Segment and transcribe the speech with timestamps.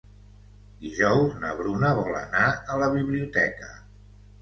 [0.85, 3.75] Dijous na Bruna vol anar a la biblioteca.